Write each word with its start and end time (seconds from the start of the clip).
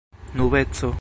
nubeco 0.33 0.89